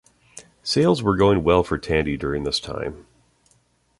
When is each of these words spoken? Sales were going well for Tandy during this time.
Sales 0.63 1.03
were 1.03 1.15
going 1.15 1.43
well 1.43 1.61
for 1.61 1.77
Tandy 1.77 2.17
during 2.17 2.43
this 2.43 2.59
time. 2.59 3.05